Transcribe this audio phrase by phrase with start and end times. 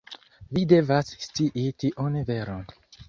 [0.57, 2.67] Vi devas scii tiun veron.